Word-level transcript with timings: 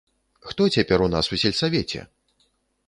Хто 0.47 0.63
цяпер 0.77 1.03
у 1.09 1.11
нас 1.17 1.31
у 1.37 1.41
сельсавеце?! 1.43 1.99